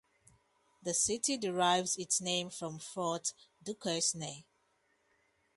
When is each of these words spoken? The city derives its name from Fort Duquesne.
The 0.81 0.95
city 0.95 1.37
derives 1.37 1.95
its 1.95 2.19
name 2.19 2.49
from 2.49 2.79
Fort 2.79 3.35
Duquesne. 3.61 4.45